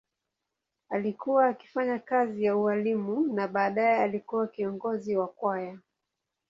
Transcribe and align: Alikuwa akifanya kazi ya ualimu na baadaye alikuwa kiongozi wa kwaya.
Alikuwa 0.89 1.47
akifanya 1.47 1.99
kazi 1.99 2.43
ya 2.43 2.57
ualimu 2.57 3.33
na 3.33 3.47
baadaye 3.47 3.97
alikuwa 4.03 4.47
kiongozi 4.47 5.15
wa 5.17 5.27
kwaya. 5.27 5.77